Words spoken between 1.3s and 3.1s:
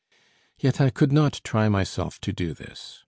try myself to do this.